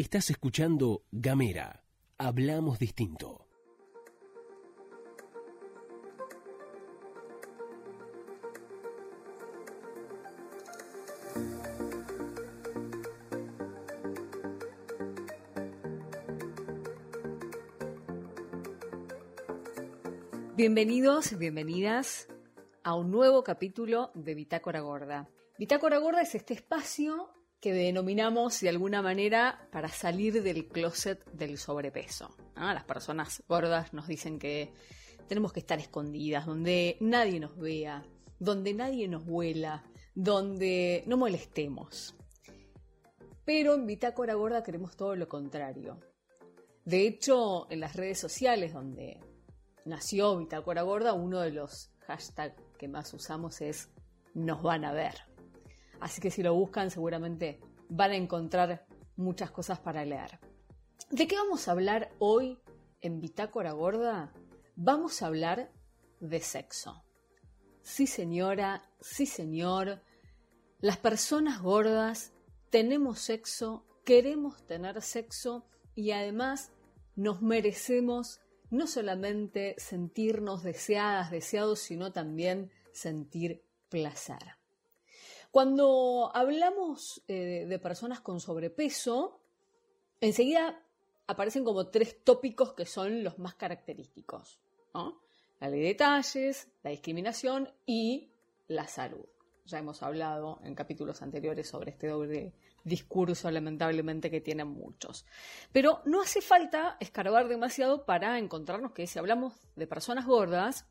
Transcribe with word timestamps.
Estás 0.00 0.30
escuchando 0.30 1.04
Gamera. 1.12 1.84
Hablamos 2.16 2.78
distinto. 2.78 3.46
Bienvenidos, 20.56 21.36
bienvenidas 21.36 22.26
a 22.84 22.94
un 22.94 23.10
nuevo 23.10 23.44
capítulo 23.44 24.12
de 24.14 24.34
Bitácora 24.34 24.80
Gorda. 24.80 25.28
Bitácora 25.58 25.98
Gorda 25.98 26.22
es 26.22 26.34
este 26.34 26.54
espacio 26.54 27.29
que 27.60 27.72
denominamos 27.74 28.60
de 28.60 28.70
alguna 28.70 29.02
manera 29.02 29.68
para 29.70 29.88
salir 29.88 30.42
del 30.42 30.68
closet 30.68 31.24
del 31.32 31.58
sobrepeso. 31.58 32.34
Las 32.56 32.84
personas 32.84 33.42
gordas 33.48 33.92
nos 33.92 34.06
dicen 34.06 34.38
que 34.38 34.72
tenemos 35.28 35.52
que 35.52 35.60
estar 35.60 35.78
escondidas, 35.78 36.46
donde 36.46 36.96
nadie 37.00 37.38
nos 37.38 37.56
vea, 37.56 38.04
donde 38.38 38.74
nadie 38.74 39.06
nos 39.08 39.24
huela, 39.26 39.84
donde 40.14 41.04
no 41.06 41.16
molestemos. 41.16 42.16
Pero 43.44 43.74
en 43.74 43.86
Bitácora 43.86 44.34
Gorda 44.34 44.62
queremos 44.62 44.96
todo 44.96 45.14
lo 45.14 45.28
contrario. 45.28 46.00
De 46.84 47.06
hecho, 47.06 47.70
en 47.70 47.80
las 47.80 47.94
redes 47.94 48.18
sociales 48.18 48.72
donde 48.72 49.20
nació 49.84 50.38
Bitácora 50.38 50.82
Gorda, 50.82 51.12
uno 51.12 51.40
de 51.40 51.52
los 51.52 51.90
hashtags 52.06 52.60
que 52.78 52.88
más 52.88 53.12
usamos 53.12 53.60
es 53.60 53.90
nos 54.34 54.62
van 54.62 54.84
a 54.84 54.92
ver. 54.92 55.29
Así 56.00 56.20
que 56.20 56.30
si 56.30 56.42
lo 56.42 56.54
buscan 56.54 56.90
seguramente 56.90 57.60
van 57.88 58.12
a 58.12 58.16
encontrar 58.16 58.86
muchas 59.16 59.50
cosas 59.50 59.78
para 59.78 60.04
leer. 60.04 60.38
¿De 61.10 61.26
qué 61.26 61.36
vamos 61.36 61.68
a 61.68 61.72
hablar 61.72 62.10
hoy 62.18 62.58
en 63.00 63.20
Bitácora 63.20 63.72
Gorda? 63.72 64.32
Vamos 64.76 65.22
a 65.22 65.26
hablar 65.26 65.70
de 66.20 66.40
sexo. 66.40 67.04
Sí 67.82 68.06
señora, 68.06 68.88
sí 69.00 69.26
señor, 69.26 70.02
las 70.80 70.96
personas 70.96 71.60
gordas 71.60 72.32
tenemos 72.70 73.18
sexo, 73.18 73.84
queremos 74.04 74.64
tener 74.66 75.02
sexo 75.02 75.66
y 75.94 76.12
además 76.12 76.72
nos 77.16 77.42
merecemos 77.42 78.40
no 78.70 78.86
solamente 78.86 79.74
sentirnos 79.78 80.62
deseadas, 80.62 81.30
deseados, 81.30 81.80
sino 81.80 82.12
también 82.12 82.70
sentir 82.92 83.64
placer. 83.88 84.59
Cuando 85.50 86.30
hablamos 86.32 87.22
eh, 87.26 87.66
de 87.68 87.78
personas 87.78 88.20
con 88.20 88.40
sobrepeso, 88.40 89.40
enseguida 90.20 90.80
aparecen 91.26 91.64
como 91.64 91.88
tres 91.88 92.22
tópicos 92.24 92.74
que 92.74 92.86
son 92.86 93.24
los 93.24 93.38
más 93.38 93.54
característicos. 93.54 94.60
La 94.92 95.68
ley 95.68 95.80
de 95.80 95.94
talles, 95.94 96.68
la 96.82 96.90
discriminación 96.90 97.68
y 97.84 98.32
la 98.68 98.86
salud. 98.88 99.26
Ya 99.66 99.78
hemos 99.78 100.02
hablado 100.02 100.60
en 100.64 100.74
capítulos 100.74 101.22
anteriores 101.22 101.68
sobre 101.68 101.90
este 101.90 102.08
doble 102.08 102.54
discurso, 102.82 103.50
lamentablemente, 103.50 104.30
que 104.30 104.40
tienen 104.40 104.68
muchos. 104.68 105.26
Pero 105.70 106.00
no 106.06 106.22
hace 106.22 106.40
falta 106.40 106.96
escarbar 106.98 107.46
demasiado 107.46 108.04
para 108.04 108.38
encontrarnos 108.38 108.92
que 108.92 109.06
si 109.06 109.18
hablamos 109.18 109.54
de 109.76 109.86
personas 109.86 110.26
gordas, 110.26 110.86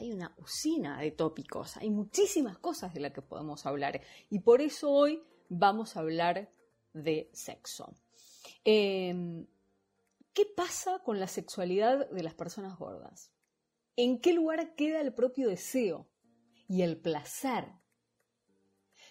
hay 0.00 0.12
una 0.12 0.34
usina 0.38 0.98
de 0.98 1.10
tópicos, 1.10 1.76
hay 1.76 1.90
muchísimas 1.90 2.58
cosas 2.58 2.94
de 2.94 3.00
las 3.00 3.12
que 3.12 3.20
podemos 3.20 3.66
hablar. 3.66 4.00
Y 4.30 4.40
por 4.40 4.62
eso 4.62 4.90
hoy 4.90 5.22
vamos 5.50 5.94
a 5.96 6.00
hablar 6.00 6.50
de 6.94 7.30
sexo. 7.34 7.94
Em, 8.64 9.46
¿Qué 10.32 10.46
pasa 10.46 11.00
con 11.00 11.20
la 11.20 11.26
sexualidad 11.26 12.08
de 12.08 12.22
las 12.22 12.34
personas 12.34 12.78
gordas? 12.78 13.30
¿En 13.96 14.20
qué 14.20 14.32
lugar 14.32 14.74
queda 14.74 15.00
el 15.00 15.12
propio 15.12 15.48
deseo 15.48 16.08
y 16.66 16.82
el 16.82 16.98
placer 16.98 17.66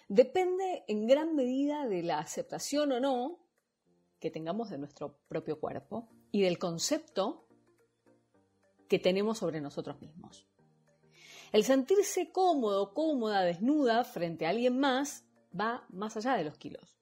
depende 0.08 0.86
en 0.88 1.06
gran 1.06 1.36
medida 1.36 1.88
de 1.88 2.02
la 2.02 2.18
aceptación 2.18 2.94
o 2.94 3.00
no 3.00 3.46
que 4.20 4.32
tengamos 4.32 4.70
de 4.72 4.80
nuestro 4.80 5.20
propio 5.28 5.60
cuerpo 5.60 6.10
y 6.32 6.42
del 6.42 6.58
concepto 6.58 7.48
que 8.88 8.98
tenemos 8.98 9.38
sobre 9.38 9.62
nosotros 9.62 10.02
mismos. 10.02 10.50
El 11.52 11.64
sentirse 11.64 12.32
cómodo, 12.32 12.94
cómoda, 12.94 13.42
desnuda 13.42 14.04
frente 14.04 14.46
a 14.46 14.50
alguien 14.50 14.80
más 14.80 15.26
va 15.60 15.86
más 15.90 16.16
allá 16.18 16.36
de 16.36 16.44
los 16.44 16.58
kilos. 16.58 17.00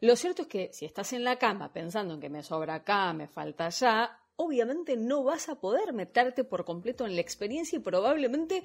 Lo 0.00 0.16
cierto 0.16 0.42
es 0.42 0.48
que 0.48 0.70
si 0.72 0.84
estás 0.84 1.12
en 1.12 1.24
la 1.24 1.38
cama 1.38 1.72
pensando 1.72 2.14
en 2.14 2.20
que 2.20 2.28
me 2.28 2.42
sobra 2.42 2.76
acá, 2.76 3.12
me 3.12 3.28
falta 3.28 3.66
allá, 3.66 4.18
obviamente 4.36 4.96
no 4.96 5.22
vas 5.22 5.48
a 5.48 5.60
poder 5.60 5.92
meterte 5.92 6.44
por 6.44 6.64
completo 6.64 7.06
en 7.06 7.14
la 7.14 7.20
experiencia 7.20 7.76
y 7.76 7.82
probablemente 7.82 8.62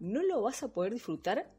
no 0.00 0.22
lo 0.22 0.42
vas 0.42 0.62
a 0.62 0.72
poder 0.72 0.92
disfrutar 0.92 1.50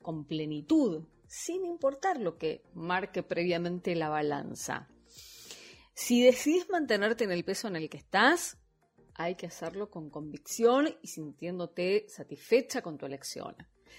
con 0.00 0.26
plenitud, 0.26 1.04
sin 1.26 1.64
importar 1.64 2.18
lo 2.18 2.36
que 2.38 2.64
marque 2.74 3.22
previamente 3.22 3.94
la 3.94 4.08
balanza. 4.08 4.88
Si 5.94 6.22
decides 6.22 6.68
mantenerte 6.70 7.24
en 7.24 7.32
el 7.32 7.44
peso 7.44 7.68
en 7.68 7.76
el 7.76 7.88
que 7.88 7.98
estás, 7.98 8.58
hay 9.14 9.34
que 9.34 9.46
hacerlo 9.46 9.90
con 9.90 10.10
convicción 10.10 10.88
y 11.02 11.08
sintiéndote 11.08 12.06
satisfecha 12.08 12.82
con 12.82 12.98
tu 12.98 13.06
elección. 13.06 13.54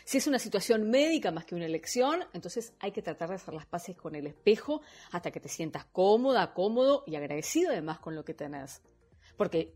Si 0.05 0.17
es 0.17 0.27
una 0.27 0.39
situación 0.39 0.89
médica 0.89 1.31
más 1.31 1.45
que 1.45 1.55
una 1.55 1.65
elección, 1.65 2.23
entonces 2.33 2.73
hay 2.79 2.91
que 2.91 3.01
tratar 3.01 3.29
de 3.29 3.35
hacer 3.35 3.53
las 3.53 3.65
paces 3.65 3.95
con 3.95 4.15
el 4.15 4.27
espejo 4.27 4.81
hasta 5.11 5.31
que 5.31 5.39
te 5.39 5.49
sientas 5.49 5.85
cómoda, 5.85 6.53
cómodo 6.53 7.03
y 7.07 7.15
agradecido 7.15 7.71
además 7.71 7.99
con 7.99 8.15
lo 8.15 8.25
que 8.25 8.33
tenés. 8.33 8.81
Porque 9.37 9.73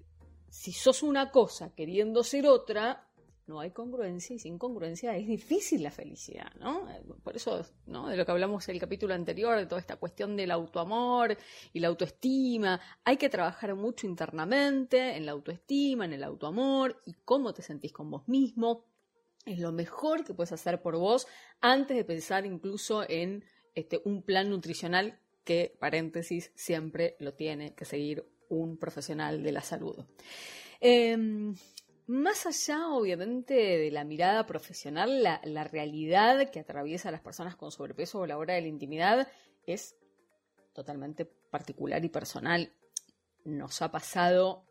si 0.50 0.74
sos 0.74 1.04
una 1.04 1.32
cosa 1.32 1.74
queriendo 1.76 2.24
ser 2.24 2.48
otra, 2.48 3.07
no 3.48 3.62
hay 3.62 3.72
congruencia 3.72 4.36
y 4.36 4.40
sin 4.40 4.58
congruencia 4.58 5.16
es 5.16 5.26
difícil 5.26 5.82
la 5.82 5.92
felicidad, 5.92 6.54
¿no? 6.60 6.88
Por 7.24 7.36
eso, 7.38 7.66
¿no? 7.86 8.10
De 8.10 8.18
lo 8.18 8.26
que 8.26 8.32
hablamos 8.32 8.68
en 8.68 8.76
el 8.76 8.82
capítulo 8.82 9.14
anterior, 9.14 9.58
de 9.58 9.66
toda 9.66 9.80
esta 9.80 9.96
cuestión 9.96 10.36
del 10.36 10.52
autoamor 10.52 11.38
y 11.72 11.80
la 11.80 11.88
autoestima, 11.88 12.80
hay 13.06 13.16
que 13.18 13.30
trabajar 13.30 13.74
mucho 13.76 14.06
internamente 14.06 15.16
en 15.16 15.26
la 15.26 15.32
autoestima, 15.32 16.06
en 16.06 16.14
el 16.14 16.24
autoamor 16.24 17.02
y 17.06 17.14
cómo 17.24 17.54
te 17.54 17.62
sentís 17.62 17.94
con 17.94 18.12
vos 18.12 18.28
mismo. 18.28 18.86
Es 19.46 19.60
lo 19.60 19.72
mejor 19.72 20.26
que 20.26 20.34
puedes 20.34 20.52
hacer 20.52 20.82
por 20.82 20.98
vos 20.98 21.26
antes 21.62 21.96
de 21.96 22.04
pensar 22.04 22.46
incluso 22.46 23.10
en 23.10 23.46
este, 23.76 24.02
un 24.04 24.24
plan 24.24 24.50
nutricional 24.50 25.22
que, 25.46 25.78
paréntesis, 25.80 26.52
siempre 26.54 27.16
lo 27.20 27.34
tiene 27.34 27.74
que 27.74 27.86
seguir 27.86 28.28
un 28.50 28.78
profesional 28.78 29.42
de 29.42 29.52
la 29.54 29.62
salud. 29.62 30.06
Em, 30.82 31.56
más 32.08 32.46
allá, 32.46 32.88
obviamente, 32.88 33.54
de 33.54 33.92
la 33.92 34.06
mirada 34.06 34.46
profesional, 34.46 35.22
la, 35.22 35.64
realidad 35.66 36.50
que 36.52 36.62
atraviesa 36.62 37.10
a 37.10 37.12
las 37.12 37.22
personas 37.22 37.58
con 37.58 37.70
sobrepeso 37.70 38.24
a 38.24 38.28
la 38.28 38.38
hora 38.38 38.54
de 38.54 38.62
la 38.62 38.70
intimidad 38.70 39.28
es 39.66 39.98
totalmente 40.72 41.26
particular 41.26 42.04
y 42.06 42.10
personal. 42.10 42.74
Nos 43.44 43.82
ha 43.82 43.92
pasado, 43.92 44.66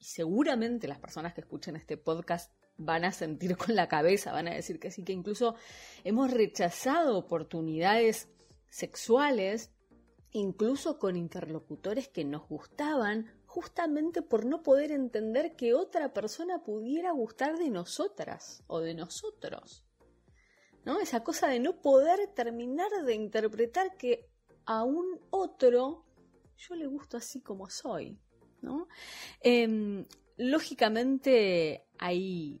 y 0.00 0.04
seguramente 0.04 0.88
las 0.88 0.98
personas 0.98 1.34
que 1.34 1.42
escuchen 1.42 1.76
este 1.76 1.96
podcast 1.96 2.52
van 2.76 3.04
a 3.04 3.12
sentir 3.12 3.56
con 3.56 3.76
la 3.76 3.86
cabeza, 3.86 4.32
van 4.32 4.48
a 4.48 4.54
decir 4.54 4.80
que 4.80 4.90
sí, 4.90 5.04
que 5.04 5.12
incluso 5.12 5.54
hemos 6.02 6.32
rechazado 6.32 7.16
oportunidades 7.16 8.28
sexuales, 8.70 9.70
incluso 10.32 10.98
con 10.98 11.16
interlocutores 11.16 12.08
que 12.08 12.24
nos 12.24 12.48
gustaban 12.48 13.30
justamente 13.52 14.22
por 14.22 14.46
no 14.46 14.62
poder 14.62 14.92
entender 14.92 15.56
que 15.56 15.74
otra 15.74 16.14
persona 16.14 16.64
pudiera 16.64 17.12
gustar 17.12 17.58
de 17.58 17.68
nosotras 17.68 18.64
o 18.66 18.80
de 18.80 18.94
nosotros. 18.94 19.84
¿No? 20.86 21.00
Esa 21.00 21.22
cosa 21.22 21.48
de 21.48 21.60
no 21.60 21.82
poder 21.82 22.28
terminar 22.28 22.90
de 23.04 23.14
interpretar 23.14 23.98
que 23.98 24.30
a 24.64 24.84
un 24.84 25.20
otro 25.28 26.06
yo 26.56 26.74
le 26.76 26.86
gusto 26.86 27.18
así 27.18 27.42
como 27.42 27.68
soy. 27.68 28.18
¿no? 28.62 28.88
Em, 29.42 30.06
lógicamente 30.38 31.84
hay, 31.98 32.58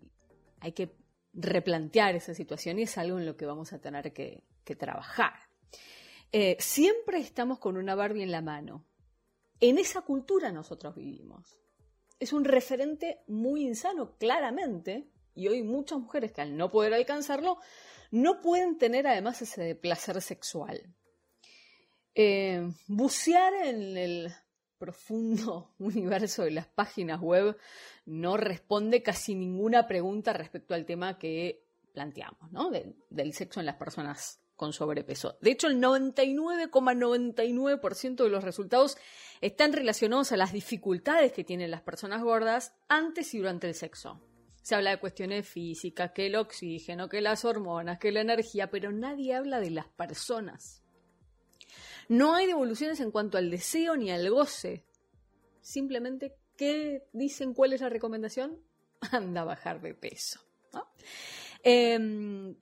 hay 0.60 0.72
que 0.72 0.94
replantear 1.32 2.16
esa 2.16 2.34
situación 2.34 2.78
y 2.78 2.82
es 2.82 2.98
algo 2.98 3.18
en 3.18 3.24
lo 3.24 3.34
que 3.38 3.46
vamos 3.46 3.72
a 3.72 3.80
tener 3.80 4.12
que, 4.12 4.44
trabajar. 4.78 5.34
Eh, 6.32 6.56
siempre 6.58 7.18
estamos 7.18 7.58
con 7.58 7.76
una 7.76 7.94
Barbie 7.94 8.22
en 8.22 8.30
la 8.30 8.40
mano, 8.40 8.86
en 9.62 9.78
esa 9.78 10.02
cultura 10.02 10.50
nosotros 10.50 10.96
vivimos. 10.96 11.56
Es 12.18 12.32
un 12.32 12.44
referente 12.44 13.20
muy 13.28 13.62
insano, 13.62 14.16
claramente, 14.18 15.08
y 15.36 15.46
hoy 15.48 15.62
muchas 15.62 16.00
mujeres 16.00 16.32
que 16.32 16.40
al 16.40 16.56
no 16.56 16.70
poder 16.70 16.92
alcanzarlo, 16.92 17.58
no 18.10 18.40
pueden 18.42 18.76
tener 18.76 19.06
además 19.06 19.40
ese 19.40 19.76
placer 19.76 20.20
sexual. 20.20 20.82
Eh, 22.14 22.68
bucear 22.88 23.54
en 23.54 23.96
el 23.96 24.32
profundo 24.78 25.70
universo 25.78 26.42
de 26.42 26.50
las 26.50 26.66
páginas 26.66 27.20
web 27.20 27.56
no 28.04 28.36
responde 28.36 29.00
casi 29.02 29.36
ninguna 29.36 29.86
pregunta 29.86 30.32
respecto 30.32 30.74
al 30.74 30.84
tema 30.84 31.18
que 31.18 31.64
planteamos, 31.92 32.50
¿no? 32.50 32.70
del 32.70 33.32
sexo 33.32 33.60
en 33.60 33.66
las 33.66 33.76
personas 33.76 34.40
con 34.62 34.72
sobrepeso. 34.72 35.36
De 35.40 35.50
hecho, 35.50 35.66
el 35.66 35.80
99,99% 35.80 38.22
de 38.22 38.28
los 38.28 38.44
resultados 38.44 38.96
están 39.40 39.72
relacionados 39.72 40.30
a 40.30 40.36
las 40.36 40.52
dificultades 40.52 41.32
que 41.32 41.42
tienen 41.42 41.72
las 41.72 41.82
personas 41.82 42.22
gordas 42.22 42.72
antes 42.86 43.34
y 43.34 43.38
durante 43.38 43.66
el 43.66 43.74
sexo. 43.74 44.20
Se 44.62 44.76
habla 44.76 44.90
de 44.90 45.00
cuestiones 45.00 45.48
físicas, 45.48 46.12
que 46.12 46.26
el 46.26 46.36
oxígeno, 46.36 47.08
que 47.08 47.20
las 47.20 47.44
hormonas, 47.44 47.98
que 47.98 48.12
la 48.12 48.20
energía, 48.20 48.70
pero 48.70 48.92
nadie 48.92 49.34
habla 49.34 49.58
de 49.58 49.70
las 49.70 49.88
personas. 49.88 50.84
No 52.08 52.36
hay 52.36 52.46
devoluciones 52.46 53.00
en 53.00 53.10
cuanto 53.10 53.38
al 53.38 53.50
deseo 53.50 53.96
ni 53.96 54.12
al 54.12 54.30
goce. 54.30 54.84
Simplemente, 55.60 56.36
¿qué 56.56 57.08
dicen? 57.12 57.52
¿Cuál 57.52 57.72
es 57.72 57.80
la 57.80 57.88
recomendación? 57.88 58.60
Anda 59.10 59.40
a 59.40 59.44
bajar 59.44 59.80
de 59.80 59.94
peso. 59.94 60.38
Em, 61.64 62.54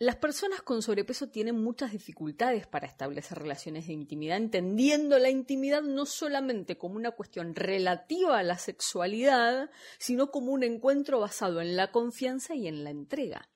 las 0.00 0.16
personas 0.16 0.62
con 0.62 0.80
sobrepeso 0.80 1.28
tienen 1.28 1.62
muchas 1.62 1.92
dificultades 1.92 2.66
para 2.66 2.86
establecer 2.86 3.38
relaciones 3.38 3.86
de 3.86 3.92
intimidad, 3.92 4.38
entendiendo 4.38 5.18
la 5.18 5.28
intimidad 5.28 5.82
no 5.82 6.06
solamente 6.06 6.78
como 6.78 6.96
una 6.96 7.10
cuestión 7.10 7.54
relativa 7.54 8.38
a 8.38 8.42
la 8.42 8.56
sexualidad, 8.56 9.70
sino 9.98 10.30
como 10.30 10.52
un 10.52 10.62
encuentro 10.62 11.20
basado 11.20 11.60
en 11.60 11.76
la 11.76 11.92
confianza 11.92 12.54
y 12.54 12.66
en 12.66 12.82
la 12.82 12.88
entrega. 12.88 13.50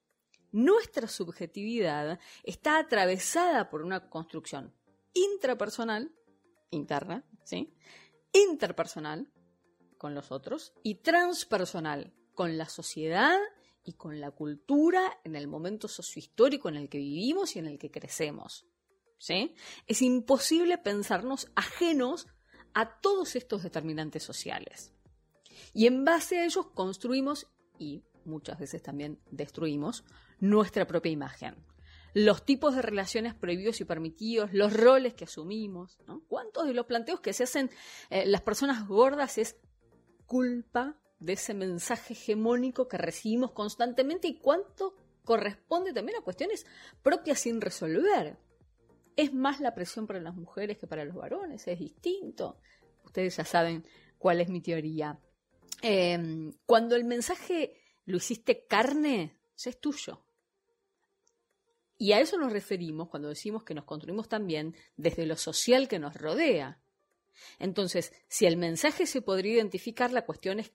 Nuestra 0.53 1.09
subjetividad 1.09 2.21
está 2.43 2.79
atravesada 2.79 3.71
por 3.71 3.81
una 3.81 4.11
construcción 4.11 4.75
intrapersonal, 5.15 6.13
interna, 6.71 7.25
¿sí? 7.45 7.75
interpersonal 8.35 9.33
con 9.97 10.15
los 10.15 10.31
otros 10.31 10.75
y 10.83 10.97
transpersonal 10.97 12.13
con 12.35 12.59
la 12.59 12.69
sociedad 12.69 13.41
y 13.85 13.93
con 13.93 14.21
la 14.21 14.31
cultura 14.31 15.21
en 15.25 15.37
el 15.37 15.47
momento 15.47 15.89
sociohistórico 15.89 16.69
en 16.69 16.77
el 16.77 16.89
que 16.89 16.99
vivimos 16.99 17.55
y 17.55 17.59
en 17.59 17.67
el 17.67 17.79
que 17.79 17.91
crecemos. 17.91 18.67
¿sí? 19.19 19.55
Es 19.87 20.03
imposible 20.03 20.79
pensarnos 20.79 21.51
ajenos 21.55 22.27
a 22.73 23.01
todos 23.01 23.37
estos 23.37 23.63
determinantes 23.63 24.23
sociales. 24.23 24.93
Y 25.73 25.87
en 25.87 26.05
base 26.05 26.39
a 26.39 26.45
ellos 26.45 26.67
construimos 26.75 27.47
y 27.79 28.03
muchas 28.25 28.59
veces 28.59 28.83
también 28.83 29.21
destruimos 29.31 30.05
nuestra 30.41 30.87
propia 30.87 31.13
imagen. 31.13 31.55
Los 32.15 32.45
tipos 32.45 32.77
de 32.77 32.83
relaciones 32.83 33.35
prohibidos 33.35 33.81
y 33.81 33.85
permitidos, 33.85 34.53
los 34.53 34.73
roles 34.73 35.15
que 35.15 35.25
asumimos. 35.25 35.99
¿Cuántos 36.29 36.67
de 36.67 36.75
los 36.75 36.87
planteos 36.87 37.21
que 37.21 37.33
se 37.33 37.45
hacen 37.45 37.71
eh, 38.11 38.25
las 38.27 38.43
personas 38.43 38.87
gordas 38.87 39.37
es 39.39 39.57
culpa 40.27 40.97
de 41.25 41.33
ese 41.33 41.55
mensaje 41.55 42.13
hegemónico 42.13 42.87
que 42.87 42.99
recibimos 42.99 43.53
constantemente 43.53 44.29
y 44.29 44.39
cuánto 44.39 44.95
corresponde 45.25 45.93
también 45.93 46.19
a 46.19 46.23
cuestiones 46.23 46.67
propias 47.03 47.41
sin 47.41 47.61
resolver. 47.61 48.37
Es 49.17 49.33
más 49.33 49.61
la 49.61 49.75
presión 49.75 50.07
para 50.07 50.21
las 50.21 50.35
mujeres 50.35 50.77
que 50.77 50.87
para 50.87 51.05
los 51.05 51.17
varones, 51.17 51.67
es 51.67 51.79
distinto. 51.79 52.59
Ustedes 53.05 53.37
ya 53.37 53.45
saben 53.45 53.87
cuál 54.19 54.41
es 54.41 54.49
mi 54.49 54.61
teoría. 54.61 55.19
Em, 55.81 56.53
cuando 56.67 56.95
el 56.97 57.05
mensaje 57.05 57.81
lo 58.05 58.19
hiciste 58.19 58.67
carne, 58.67 59.39
ya 59.57 59.71
es 59.71 59.81
tuyo. 59.81 60.25
Y 61.97 62.13
a 62.13 62.21
eso 62.21 62.37
nos 62.37 62.53
referimos 62.53 63.09
cuando 63.09 63.29
decimos 63.29 63.63
que 63.65 63.75
nos 63.75 63.85
construimos 63.85 64.29
también 64.29 64.75
desde 64.97 65.27
lo 65.27 65.37
social 65.37 65.89
que 65.89 65.99
nos 65.99 66.15
rodea. 66.15 66.83
Entonces, 67.59 68.13
si 68.29 68.47
el 68.47 68.57
mensaje 68.57 69.07
se 69.07 69.23
podría 69.23 69.55
identificar, 69.55 70.13
la 70.13 70.27
cuestión 70.27 70.61
es 70.61 70.73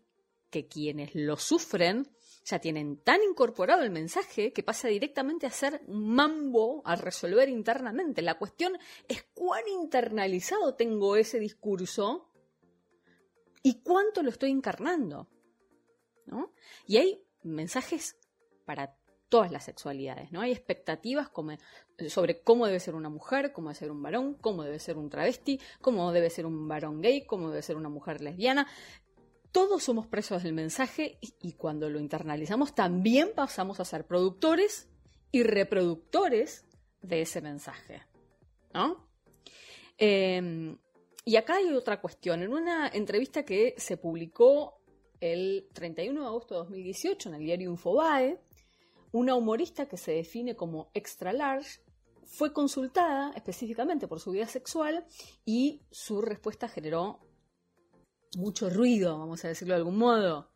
que 0.50 0.68
quienes 0.68 1.14
lo 1.14 1.38
sufren 1.38 2.08
ya 2.46 2.60
tienen 2.60 2.98
tan 2.98 3.22
incorporado 3.22 3.84
el 3.84 3.92
mensaje 3.92 4.52
que 4.52 4.64
pasa 4.64 4.88
directamente 4.88 5.46
a 5.46 5.52
ser 5.52 5.82
mambo 5.88 6.82
a 6.86 6.96
resolver 6.96 7.48
internamente. 7.48 8.22
La 8.22 8.38
cuestión 8.38 8.78
es 9.08 9.24
cuán 9.34 9.68
internalizado 9.68 10.74
tengo 10.76 11.16
ese 11.16 11.40
discurso 11.40 12.32
y 13.62 13.82
cuánto 13.82 14.24
lo 14.24 14.30
estoy 14.30 14.52
encarnando. 14.52 15.30
¿no? 16.26 16.54
Y 16.88 16.98
hay 16.98 17.24
mensajes 17.44 18.18
para 18.66 18.96
todas 19.30 19.52
las 19.52 19.64
sexualidades, 19.64 20.32
¿no? 20.32 20.42
Hay 20.42 20.52
expectativas 20.52 21.30
sobre 22.08 22.42
cómo 22.42 22.66
debe 22.66 22.80
ser 22.80 22.96
una 22.96 23.10
mujer, 23.10 23.54
cómo 23.54 23.70
debe 23.70 23.80
ser 23.80 23.92
un 23.92 24.02
varón, 24.02 24.34
cómo 24.42 24.64
debe 24.64 24.80
ser 24.80 24.98
un 24.98 25.10
travesti, 25.10 25.60
cómo 25.82 26.12
debe 26.12 26.32
ser 26.32 26.48
un 26.48 26.68
varón 26.68 27.00
gay, 27.02 27.26
cómo 27.26 27.50
debe 27.50 27.62
ser 27.62 27.78
una 27.78 27.90
mujer 27.90 28.22
lesbiana. 28.22 28.68
Todos 29.52 29.84
somos 29.84 30.08
presos 30.08 30.44
del 30.44 30.54
mensaje 30.54 31.18
y, 31.22 31.54
cuando 31.54 31.90
lo 31.90 32.00
internalizamos 32.00 32.76
también 32.76 33.32
pasamos 33.36 33.80
a 33.80 33.86
ser 33.86 34.06
productores 34.06 34.88
y 35.32 35.44
reproductores 35.44 36.66
de 37.02 37.22
ese 37.22 37.42
mensaje. 37.42 38.04
Em, 39.98 40.78
y 41.26 41.36
acá 41.36 41.56
hay 41.56 41.74
otra 41.74 42.00
cuestión. 42.00 42.44
En 42.44 42.54
una 42.54 42.88
entrevista 42.90 43.44
que 43.44 43.74
se 43.78 43.98
publicó 43.98 44.82
el 45.20 45.68
31 45.74 46.22
de 46.22 46.28
agosto 46.28 46.54
de 46.54 46.60
2018 46.60 47.30
en 47.30 47.36
el 47.36 47.42
diario 47.42 47.72
Infobae, 47.72 48.40
una 49.12 49.36
humorista 49.36 49.88
que 49.88 49.98
se 49.98 50.12
define 50.12 50.56
como 50.56 50.92
extra 50.94 51.34
large 51.34 51.82
fue 52.26 52.54
consultada 52.54 53.32
específicamente 53.36 54.08
por 54.08 54.20
su 54.20 54.32
vida 54.32 54.46
sexual 54.46 55.06
y 55.46 55.82
su 55.90 56.22
respuesta 56.22 56.70
generó 56.70 57.20
mucho 58.36 58.70
ruido, 58.70 59.18
vamos 59.18 59.44
a 59.46 59.50
decirlo 59.50 59.74
de 59.74 59.80
algún 59.80 59.98
modo. 59.98 60.52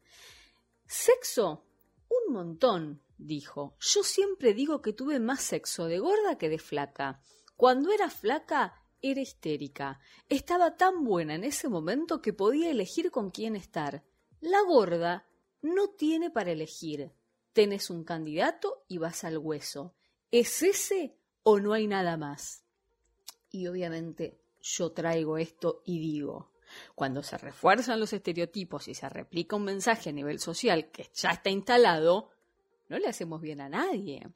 Sexo, 0.85 1.65
un 2.09 2.33
montón, 2.33 3.01
dijo. 3.17 3.75
Yo 3.79 4.03
siempre 4.03 4.53
digo 4.53 4.81
que 4.81 4.93
tuve 4.93 5.19
más 5.19 5.41
sexo 5.41 5.85
de 5.85 5.99
gorda 5.99 6.37
que 6.37 6.49
de 6.49 6.59
flaca. 6.59 7.21
Cuando 7.55 7.91
era 7.91 8.09
flaca, 8.09 8.83
era 9.01 9.21
histérica. 9.21 9.99
Estaba 10.29 10.77
tan 10.77 11.03
buena 11.03 11.35
en 11.35 11.43
ese 11.43 11.67
momento 11.67 12.21
que 12.21 12.33
podía 12.33 12.69
elegir 12.69 13.11
con 13.11 13.31
quién 13.31 13.55
estar. 13.55 14.03
La 14.39 14.61
gorda 14.61 15.27
no 15.61 15.89
tiene 15.89 16.29
para 16.29 16.51
elegir. 16.51 17.11
Tenés 17.53 17.89
un 17.89 18.03
candidato 18.03 18.85
y 18.87 18.97
vas 18.97 19.23
al 19.23 19.37
hueso. 19.37 19.95
¿Es 20.31 20.63
ese 20.63 21.17
o 21.43 21.59
no 21.59 21.73
hay 21.73 21.87
nada 21.87 22.17
más? 22.17 22.65
Y 23.51 23.67
obviamente 23.67 24.41
yo 24.61 24.91
traigo 24.93 25.37
esto 25.37 25.83
y 25.85 25.99
digo, 25.99 26.52
cuando 26.95 27.23
se 27.23 27.37
refuerzan 27.37 27.99
los 27.99 28.13
estereotipos 28.13 28.87
y 28.87 28.93
se 28.93 29.09
replica 29.09 29.55
un 29.55 29.63
mensaje 29.63 30.09
a 30.09 30.13
nivel 30.13 30.39
social 30.39 30.91
que 30.91 31.09
ya 31.13 31.31
está 31.31 31.49
instalado, 31.49 32.31
no 32.89 32.97
le 32.99 33.07
hacemos 33.07 33.41
bien 33.41 33.61
a 33.61 33.69
nadie. 33.69 34.27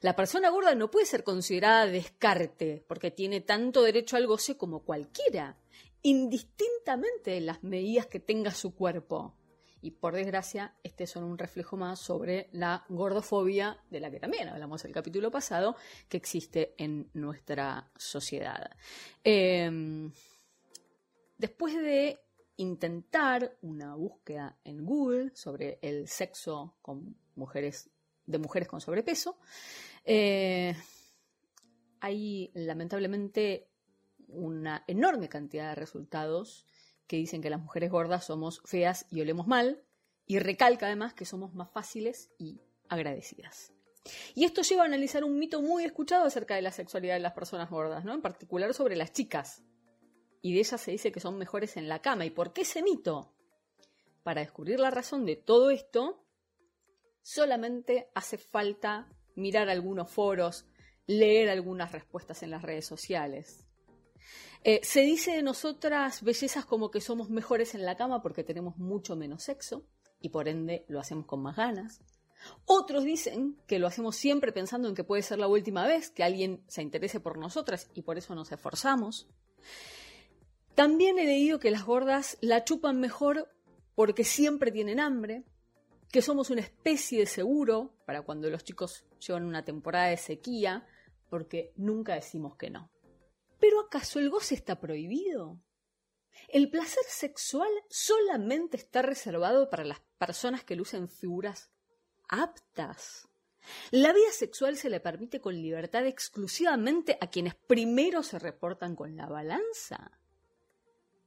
La 0.00 0.14
persona 0.14 0.50
gorda 0.50 0.74
no 0.74 0.90
puede 0.90 1.06
ser 1.06 1.24
considerada 1.24 1.86
descarte 1.86 2.84
porque 2.86 3.10
tiene 3.10 3.40
tanto 3.40 3.82
derecho 3.82 4.16
al 4.16 4.26
goce 4.26 4.56
como 4.56 4.84
cualquiera, 4.84 5.56
indistintamente 6.02 7.32
de 7.32 7.40
las 7.40 7.62
medidas 7.62 8.06
que 8.06 8.20
tenga 8.20 8.50
su 8.50 8.74
cuerpo. 8.74 9.34
Y 9.80 9.90
por 9.90 10.14
desgracia, 10.14 10.74
este 10.82 11.06
son 11.06 11.24
un 11.24 11.36
reflejo 11.36 11.76
más 11.76 12.00
sobre 12.00 12.48
la 12.52 12.86
gordofobia, 12.88 13.78
de 13.90 14.00
la 14.00 14.10
que 14.10 14.18
también 14.18 14.48
hablamos 14.48 14.82
el 14.86 14.92
capítulo 14.92 15.30
pasado, 15.30 15.76
que 16.08 16.16
existe 16.16 16.74
en 16.78 17.10
nuestra 17.12 17.90
sociedad. 17.96 18.70
Eh, 19.22 20.10
Después 21.44 21.74
de 21.74 22.18
intentar 22.56 23.58
una 23.60 23.96
búsqueda 23.96 24.56
en 24.64 24.82
Google 24.82 25.30
sobre 25.34 25.78
el 25.82 26.08
sexo 26.08 26.74
con 26.80 27.18
mujeres, 27.34 27.90
de 28.24 28.38
mujeres 28.38 28.66
con 28.66 28.80
sobrepeso, 28.80 29.36
eh, 30.06 30.74
hay 32.00 32.50
lamentablemente 32.54 33.68
una 34.28 34.84
enorme 34.86 35.28
cantidad 35.28 35.68
de 35.68 35.74
resultados 35.74 36.64
que 37.06 37.16
dicen 37.16 37.42
que 37.42 37.50
las 37.50 37.60
mujeres 37.60 37.90
gordas 37.90 38.24
somos 38.24 38.62
feas 38.64 39.04
y 39.10 39.20
olemos 39.20 39.46
mal, 39.46 39.82
y 40.24 40.38
recalca 40.38 40.86
además 40.86 41.12
que 41.12 41.26
somos 41.26 41.52
más 41.52 41.70
fáciles 41.70 42.30
y 42.38 42.58
agradecidas. 42.88 43.70
Y 44.34 44.44
esto 44.44 44.62
lleva 44.62 44.84
a 44.84 44.86
analizar 44.86 45.24
un 45.24 45.38
mito 45.38 45.60
muy 45.60 45.84
escuchado 45.84 46.24
acerca 46.24 46.54
de 46.54 46.62
la 46.62 46.72
sexualidad 46.72 47.16
de 47.16 47.20
las 47.20 47.34
personas 47.34 47.68
gordas, 47.68 48.02
¿no? 48.02 48.14
En 48.14 48.22
particular 48.22 48.72
sobre 48.72 48.96
las 48.96 49.12
chicas, 49.12 49.62
y 50.44 50.52
de 50.52 50.58
ellas 50.58 50.78
se 50.78 50.90
dice 50.90 51.10
que 51.10 51.20
son 51.20 51.38
mejores 51.38 51.78
en 51.78 51.88
la 51.88 52.02
cama. 52.02 52.26
¿Y 52.26 52.30
por 52.30 52.52
qué 52.52 52.60
ese 52.60 52.82
mito? 52.82 53.32
Para 54.22 54.42
descubrir 54.42 54.78
la 54.78 54.90
razón 54.90 55.24
de 55.24 55.36
todo 55.36 55.70
esto, 55.70 56.22
solamente 57.22 58.10
hace 58.14 58.36
falta 58.36 59.08
mirar 59.36 59.70
algunos 59.70 60.10
foros, 60.10 60.66
leer 61.06 61.48
algunas 61.48 61.92
respuestas 61.92 62.42
en 62.42 62.50
las 62.50 62.60
redes 62.60 62.84
sociales. 62.84 63.66
Eh, 64.64 64.80
se 64.82 65.00
dice 65.00 65.34
de 65.34 65.42
nosotras 65.42 66.22
bellezas 66.22 66.66
como 66.66 66.90
que 66.90 67.00
somos 67.00 67.30
mejores 67.30 67.74
en 67.74 67.86
la 67.86 67.96
cama 67.96 68.20
porque 68.20 68.44
tenemos 68.44 68.76
mucho 68.76 69.16
menos 69.16 69.44
sexo 69.44 69.86
y 70.20 70.28
por 70.28 70.46
ende 70.46 70.84
lo 70.88 71.00
hacemos 71.00 71.24
con 71.24 71.40
más 71.40 71.56
ganas. 71.56 72.02
Otros 72.66 73.04
dicen 73.04 73.56
que 73.66 73.78
lo 73.78 73.86
hacemos 73.86 74.14
siempre 74.14 74.52
pensando 74.52 74.90
en 74.90 74.94
que 74.94 75.04
puede 75.04 75.22
ser 75.22 75.38
la 75.38 75.48
última 75.48 75.86
vez 75.86 76.10
que 76.10 76.22
alguien 76.22 76.62
se 76.68 76.82
interese 76.82 77.18
por 77.18 77.38
nosotras 77.38 77.88
y 77.94 78.02
por 78.02 78.18
eso 78.18 78.34
nos 78.34 78.52
esforzamos. 78.52 79.26
También 80.74 81.18
he 81.18 81.26
leído 81.26 81.60
que 81.60 81.70
las 81.70 81.84
gordas 81.84 82.36
la 82.40 82.64
chupan 82.64 83.00
mejor 83.00 83.48
porque 83.94 84.24
siempre 84.24 84.72
tienen 84.72 84.98
hambre, 84.98 85.44
que 86.10 86.22
somos 86.22 86.50
una 86.50 86.62
especie 86.62 87.20
de 87.20 87.26
seguro 87.26 87.94
para 88.06 88.22
cuando 88.22 88.50
los 88.50 88.64
chicos 88.64 89.04
llevan 89.20 89.44
una 89.44 89.64
temporada 89.64 90.08
de 90.08 90.16
sequía, 90.16 90.86
porque 91.30 91.72
nunca 91.76 92.14
decimos 92.14 92.56
que 92.56 92.70
no. 92.70 92.90
¿Pero 93.60 93.80
acaso 93.80 94.18
el 94.18 94.30
goce 94.30 94.54
está 94.54 94.80
prohibido? 94.80 95.60
¿El 96.48 96.70
placer 96.70 97.04
sexual 97.08 97.70
solamente 97.88 98.76
está 98.76 99.02
reservado 99.02 99.70
para 99.70 99.84
las 99.84 100.00
personas 100.18 100.64
que 100.64 100.76
lucen 100.76 101.08
figuras 101.08 101.70
aptas? 102.28 103.28
La 103.90 104.12
vida 104.12 104.30
sexual 104.32 104.76
se 104.76 104.90
le 104.90 105.00
permite 105.00 105.40
con 105.40 105.54
libertad 105.54 106.04
exclusivamente 106.06 107.16
a 107.20 107.30
quienes 107.30 107.54
primero 107.54 108.22
se 108.22 108.38
reportan 108.38 108.96
con 108.96 109.16
la 109.16 109.26
balanza. 109.26 110.20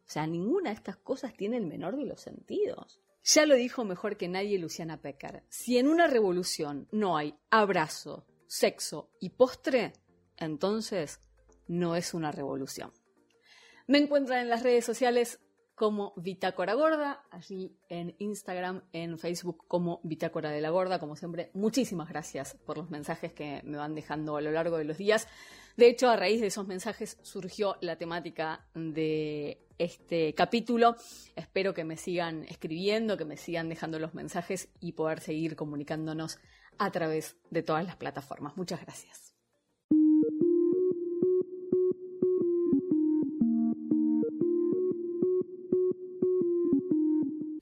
O 0.08 0.10
sea, 0.10 0.26
ninguna 0.26 0.70
de 0.70 0.76
estas 0.76 0.96
cosas 0.96 1.34
tiene 1.34 1.58
el 1.58 1.66
menor 1.66 1.98
de 1.98 2.06
los 2.06 2.22
sentidos. 2.22 3.02
Ya 3.24 3.46
lo 3.46 3.56
dijo 3.56 3.84
mejor 3.84 4.16
que 4.16 4.30
nadie 4.30 4.58
Luciana 4.58 5.02
Pecker. 5.02 5.44
Si 5.50 5.78
en 5.78 5.90
una 5.90 6.08
revolución 6.08 6.88
no 6.92 7.18
hay 7.18 7.36
abrazo, 7.50 8.26
sexo 8.48 9.12
y 9.20 9.32
postre, 9.32 9.92
entonces 10.38 11.20
no 11.68 11.98
es 11.98 12.14
una 12.14 12.32
revolución. 12.32 12.94
Me 13.86 13.98
encuentran 13.98 14.40
en 14.40 14.50
las 14.50 14.64
redes 14.64 14.86
sociales 14.86 15.42
como 15.76 16.14
Bitácora 16.16 16.74
Gorda, 16.74 17.24
allí 17.30 17.78
en 17.90 18.16
Instagram, 18.18 18.84
en 18.94 19.20
Facebook 19.20 19.66
como 19.68 20.00
Bitácora 20.04 20.50
de 20.50 20.62
la 20.62 20.70
Gorda. 20.70 21.00
Como 21.00 21.18
siempre, 21.18 21.52
muchísimas 21.54 22.08
gracias 22.10 22.56
por 22.66 22.78
los 22.78 22.90
mensajes 22.90 23.34
que 23.34 23.62
me 23.66 23.78
van 23.78 23.94
dejando 23.94 24.38
a 24.38 24.42
lo 24.42 24.52
largo 24.52 24.78
de 24.78 24.86
los 24.86 24.98
días. 24.98 25.28
De 25.76 25.88
hecho, 25.88 26.10
a 26.10 26.16
raíz 26.16 26.42
de 26.42 26.48
esos 26.48 26.66
mensajes 26.66 27.20
surgió 27.22 27.76
la 27.82 27.98
temática 27.98 28.66
de 28.74 29.67
este 29.78 30.34
capítulo. 30.34 30.96
Espero 31.36 31.74
que 31.74 31.84
me 31.84 31.98
sigan 31.98 32.44
escribiendo, 32.44 33.18
que 33.18 33.26
me 33.26 33.38
sigan 33.38 33.70
dejando 33.70 34.00
los 34.00 34.14
mensajes 34.14 34.70
y 34.80 34.94
poder 34.94 35.20
seguir 35.22 35.56
comunicándonos 35.56 36.40
a 36.78 36.92
través 36.92 37.38
de 37.50 37.64
todas 37.64 37.86
las 37.86 37.96
plataformas. 37.96 38.58
Muchas 38.58 38.82
gracias. 38.82 39.34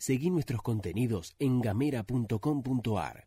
Seguí 0.05 0.29
nuestros 0.29 0.61
contenidos 0.61 1.35
en 1.39 1.61
gamera.com.ar. 1.61 3.23